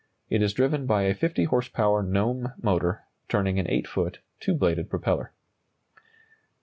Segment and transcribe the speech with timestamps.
[0.31, 4.89] It is driven by a 50 horsepower Gnome motor, turning an 8 foot, two bladed
[4.89, 5.31] propeller.